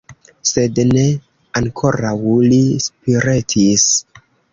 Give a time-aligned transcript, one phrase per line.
[0.51, 1.03] Sed ne;
[1.61, 2.13] ankoraŭ
[2.53, 3.85] li spiretis.